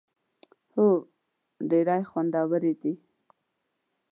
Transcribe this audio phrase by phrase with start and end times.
[0.73, 0.87] هو،
[1.69, 2.93] ډیری خوندورې دي